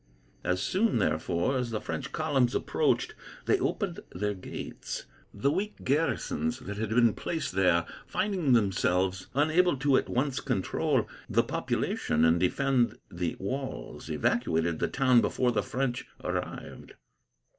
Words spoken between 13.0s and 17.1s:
the walls, evacuated the town before the French arrived.